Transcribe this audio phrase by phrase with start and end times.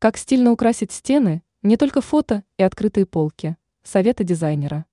[0.00, 3.56] Как стильно украсить стены, не только фото и открытые полки.
[3.82, 4.86] Советы дизайнера.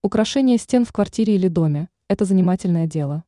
[0.00, 3.24] Украшение стен в квартире или доме– это занимательное дело.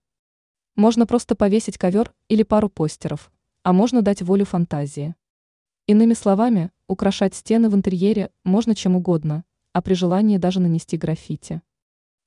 [0.76, 3.32] Можно просто повесить ковер или пару постеров,
[3.64, 5.16] а можно дать волю фантазии.
[5.88, 11.60] Иными словами, украшать стены в интерьере можно чем угодно, а при желании даже нанести граффити.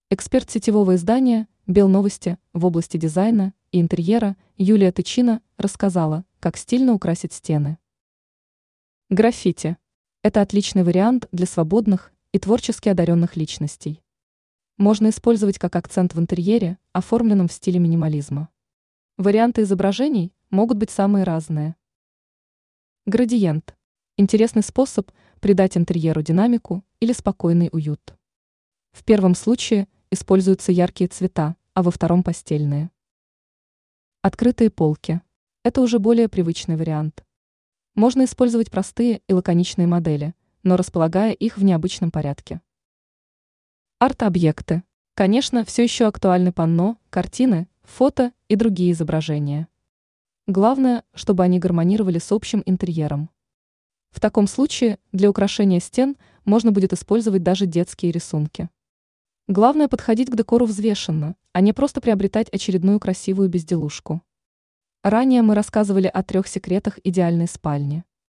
[0.10, 7.32] Эксперт сетевого издания «Белновости» в области дизайна и интерьера Юлия Тычина рассказала, как стильно украсить
[7.32, 7.78] стены.
[9.12, 9.76] Граффити–
[10.22, 14.04] это отличный вариант для свободных и творчески одаренных личностей.
[14.78, 18.50] Можно использовать как акцент в интерьере, оформленном в стиле минимализма.
[19.18, 21.76] Варианты изображений могут быть самые разные.
[23.08, 23.76] Градиент–
[24.18, 28.14] интересный способ придать интерьеру динамику или спокойный уют.
[28.92, 32.92] В первом случае используются яркие цвета, а во втором– постельные.
[34.22, 35.20] Открытые полки–
[35.64, 37.26] это уже более привычный вариант.
[37.96, 42.62] Можно использовать простые и лаконичные модели, но располагая их в необычном порядке.
[44.00, 44.84] Арт-объекты.
[45.14, 49.68] Конечно, все еще актуальны панно, картины, фото и другие изображения.
[50.48, 53.30] Главное, чтобы они гармонировали с общим интерьером.
[54.12, 58.70] В таком случае для украшения стен можно будет использовать даже детские рисунки.
[59.48, 64.22] Главное подходить к декору взвешенно, а не просто приобретать очередную красивую безделушку.
[65.04, 68.04] Ранее мы рассказывали о трех секретах идеальной спальни.